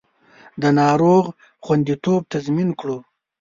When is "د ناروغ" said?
0.61-1.25